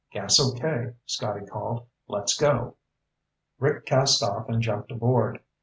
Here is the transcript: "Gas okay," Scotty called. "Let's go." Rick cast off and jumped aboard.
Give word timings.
"Gas 0.11 0.39
okay," 0.39 0.93
Scotty 1.05 1.45
called. 1.45 1.85
"Let's 2.07 2.35
go." 2.35 2.77
Rick 3.59 3.85
cast 3.85 4.23
off 4.23 4.49
and 4.49 4.59
jumped 4.59 4.91
aboard. 4.91 5.41